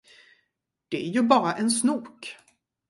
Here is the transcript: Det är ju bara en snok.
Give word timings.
Det 0.91 0.97
är 0.97 1.09
ju 1.09 1.21
bara 1.23 1.53
en 1.53 1.71
snok. 1.71 2.37